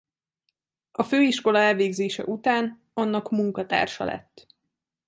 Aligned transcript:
A 0.91 1.03
főiskola 1.03 1.59
elvégzése 1.59 2.23
után 2.23 2.81
annak 2.93 3.31
munkatársa 3.31 4.03
lett. 4.03 4.47